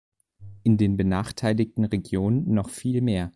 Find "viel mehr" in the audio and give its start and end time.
2.71-3.29